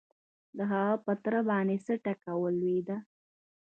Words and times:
د 0.57 0.59
هغه 0.71 0.93
په 1.05 1.11
تره 1.23 1.41
باندې 1.49 1.75
څه 1.85 1.93
ټکه 2.03 2.33
ولوېده؟ 2.41 2.97